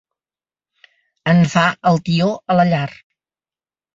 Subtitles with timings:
[1.33, 2.89] En fa el tió a la llar.